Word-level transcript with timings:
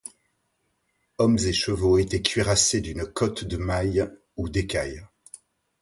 Hommes 1.19 1.37
et 1.45 1.53
chevaux 1.53 1.99
étaient 1.99 2.23
cuirassés 2.23 2.81
d'une 2.81 3.05
cotte 3.05 3.43
de 3.43 3.55
mailles 3.57 4.09
ou 4.35 4.49
d'écailles. 4.49 5.03